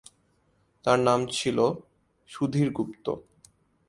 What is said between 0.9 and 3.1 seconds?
আসল নাম ছিল সুধীর গুপ্ত।